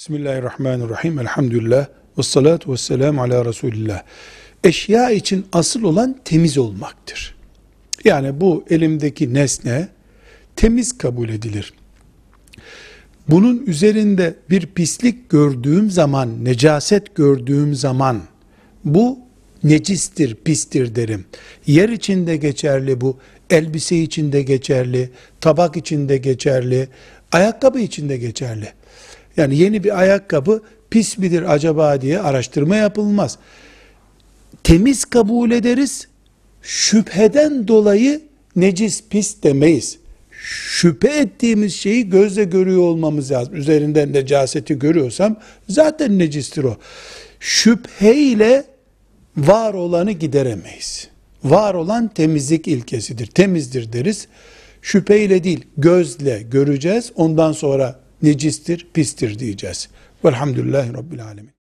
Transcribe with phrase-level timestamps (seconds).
[0.00, 1.18] Bismillahirrahmanirrahim.
[1.18, 1.86] Elhamdülillah.
[2.18, 4.02] Ve salatu ve selamu ala Resulillah.
[4.64, 7.34] Eşya için asıl olan temiz olmaktır.
[8.04, 9.88] Yani bu elimdeki nesne
[10.56, 11.72] temiz kabul edilir.
[13.28, 18.22] Bunun üzerinde bir pislik gördüğüm zaman, necaset gördüğüm zaman
[18.84, 19.18] bu
[19.64, 21.24] necistir, pistir derim.
[21.66, 23.18] Yer içinde geçerli bu,
[23.50, 26.88] elbise içinde geçerli, tabak içinde geçerli,
[27.32, 28.72] ayakkabı içinde geçerli.
[29.36, 33.38] Yani yeni bir ayakkabı pis midir acaba diye araştırma yapılmaz.
[34.64, 36.08] Temiz kabul ederiz.
[36.62, 38.20] Şüpheden dolayı
[38.56, 39.98] necis pis demeyiz.
[40.42, 43.54] Şüphe ettiğimiz şeyi gözle görüyor olmamız lazım.
[43.54, 45.36] Üzerinden necaseti görüyorsam
[45.68, 46.76] zaten necistir o.
[47.40, 48.64] Şüpheyle
[49.36, 51.08] var olanı gideremeyiz.
[51.44, 53.26] Var olan temizlik ilkesidir.
[53.26, 54.28] Temizdir deriz.
[54.82, 57.12] Şüpheyle değil, gözle göreceğiz.
[57.16, 59.88] Ondan sonra necistir, pistir diyeceğiz.
[60.24, 61.59] Velhamdülillahi Rabbil Alemin.